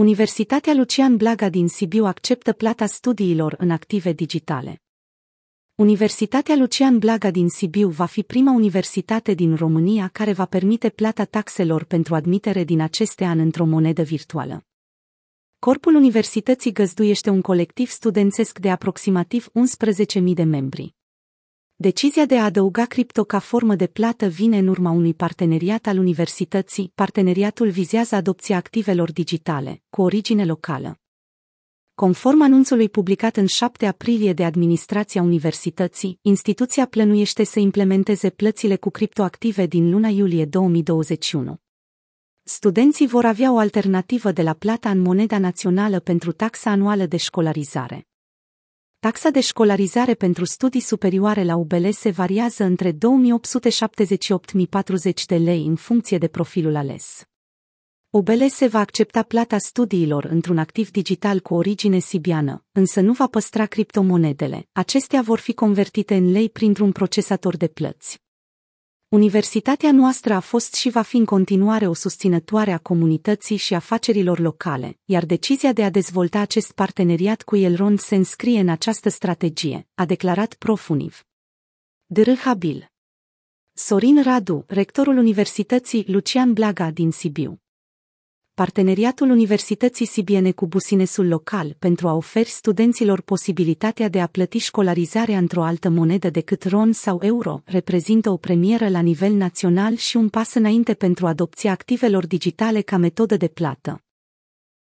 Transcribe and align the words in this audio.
Universitatea 0.00 0.74
Lucian 0.74 1.16
Blaga 1.16 1.48
din 1.48 1.68
Sibiu 1.68 2.04
acceptă 2.04 2.52
plata 2.52 2.86
studiilor 2.86 3.54
în 3.58 3.70
active 3.70 4.12
digitale. 4.12 4.82
Universitatea 5.74 6.56
Lucian 6.56 6.98
Blaga 6.98 7.30
din 7.30 7.48
Sibiu 7.48 7.88
va 7.88 8.04
fi 8.04 8.22
prima 8.22 8.52
universitate 8.52 9.34
din 9.34 9.54
România 9.54 10.08
care 10.08 10.32
va 10.32 10.44
permite 10.44 10.88
plata 10.88 11.24
taxelor 11.24 11.84
pentru 11.84 12.14
admitere 12.14 12.64
din 12.64 12.80
aceste 12.80 13.24
ani 13.24 13.40
într-o 13.40 13.64
monedă 13.64 14.02
virtuală. 14.02 14.64
Corpul 15.58 15.94
universității 15.94 16.72
găzduiește 16.72 17.30
un 17.30 17.40
colectiv 17.40 17.88
studențesc 17.88 18.58
de 18.58 18.70
aproximativ 18.70 19.48
11.000 20.18 20.22
de 20.22 20.42
membri. 20.42 20.94
Decizia 21.82 22.24
de 22.24 22.38
a 22.38 22.44
adăuga 22.44 22.84
cripto 22.84 23.24
ca 23.24 23.38
formă 23.38 23.74
de 23.74 23.86
plată 23.86 24.26
vine 24.26 24.58
în 24.58 24.66
urma 24.66 24.90
unui 24.90 25.14
parteneriat 25.14 25.86
al 25.86 25.98
universității. 25.98 26.92
Parteneriatul 26.94 27.70
vizează 27.70 28.14
adopția 28.14 28.56
activelor 28.56 29.12
digitale, 29.12 29.82
cu 29.90 30.02
origine 30.02 30.44
locală. 30.44 31.00
Conform 31.94 32.42
anunțului 32.42 32.88
publicat 32.88 33.36
în 33.36 33.46
7 33.46 33.86
aprilie 33.86 34.32
de 34.32 34.44
administrația 34.44 35.22
universității, 35.22 36.18
instituția 36.22 36.86
plănuiește 36.86 37.44
să 37.44 37.58
implementeze 37.58 38.30
plățile 38.30 38.76
cu 38.76 38.90
criptoactive 38.90 39.66
din 39.66 39.90
luna 39.90 40.08
iulie 40.08 40.44
2021. 40.44 41.56
Studenții 42.42 43.06
vor 43.06 43.24
avea 43.24 43.52
o 43.52 43.58
alternativă 43.58 44.32
de 44.32 44.42
la 44.42 44.52
plata 44.52 44.90
în 44.90 44.98
moneda 44.98 45.38
națională 45.38 46.00
pentru 46.00 46.32
taxa 46.32 46.70
anuală 46.70 47.06
de 47.06 47.16
școlarizare. 47.16 48.09
Taxa 49.06 49.30
de 49.30 49.40
școlarizare 49.40 50.14
pentru 50.14 50.44
studii 50.44 50.80
superioare 50.80 51.44
la 51.44 51.56
UBL 51.56 51.88
se 51.90 52.10
variază 52.10 52.64
între 52.64 52.92
2878.040 52.92 52.96
de 55.26 55.36
lei 55.36 55.66
în 55.66 55.76
funcție 55.76 56.18
de 56.18 56.28
profilul 56.28 56.76
ales. 56.76 57.22
UBL 58.10 58.46
se 58.48 58.66
va 58.66 58.78
accepta 58.78 59.22
plata 59.22 59.58
studiilor 59.58 60.24
într-un 60.24 60.58
activ 60.58 60.90
digital 60.90 61.40
cu 61.40 61.54
origine 61.54 61.98
sibiană, 61.98 62.64
însă 62.72 63.00
nu 63.00 63.12
va 63.12 63.26
păstra 63.26 63.66
criptomonedele. 63.66 64.68
Acestea 64.72 65.22
vor 65.22 65.38
fi 65.38 65.54
convertite 65.54 66.14
în 66.14 66.30
lei 66.30 66.50
printr-un 66.50 66.92
procesator 66.92 67.56
de 67.56 67.68
plăți. 67.68 68.20
Universitatea 69.10 69.92
noastră 69.92 70.34
a 70.34 70.40
fost 70.40 70.74
și 70.74 70.90
va 70.90 71.02
fi 71.02 71.16
în 71.16 71.24
continuare 71.24 71.86
o 71.86 71.94
susținătoare 71.94 72.72
a 72.72 72.78
comunității 72.78 73.56
și 73.56 73.74
afacerilor 73.74 74.38
locale, 74.38 74.98
iar 75.04 75.24
decizia 75.24 75.72
de 75.72 75.84
a 75.84 75.90
dezvolta 75.90 76.38
acest 76.38 76.72
parteneriat 76.72 77.42
cu 77.42 77.56
Elrond 77.56 77.98
se 77.98 78.14
înscrie 78.14 78.60
în 78.60 78.68
această 78.68 79.08
strategie, 79.08 79.88
a 79.94 80.04
declarat 80.04 80.54
Profuniv. 80.54 81.24
Habil. 82.44 82.86
Sorin 83.72 84.22
Radu, 84.22 84.64
rectorul 84.66 85.16
Universității 85.16 86.04
Lucian 86.06 86.52
Blaga 86.52 86.90
din 86.90 87.10
Sibiu 87.10 87.60
parteneriatul 88.60 89.30
Universității 89.30 90.06
Sibiene 90.06 90.50
cu 90.50 90.66
businesul 90.66 91.28
local 91.28 91.76
pentru 91.78 92.08
a 92.08 92.14
oferi 92.14 92.48
studenților 92.48 93.20
posibilitatea 93.20 94.08
de 94.08 94.20
a 94.20 94.26
plăti 94.26 94.58
școlarizarea 94.58 95.38
într-o 95.38 95.62
altă 95.62 95.88
monedă 95.88 96.30
decât 96.30 96.64
RON 96.64 96.92
sau 96.92 97.18
euro, 97.22 97.62
reprezintă 97.64 98.30
o 98.30 98.36
premieră 98.36 98.88
la 98.88 99.00
nivel 99.00 99.32
național 99.32 99.96
și 99.96 100.16
un 100.16 100.28
pas 100.28 100.54
înainte 100.54 100.94
pentru 100.94 101.26
adopția 101.26 101.70
activelor 101.70 102.26
digitale 102.26 102.80
ca 102.80 102.96
metodă 102.96 103.36
de 103.36 103.48
plată. 103.48 104.02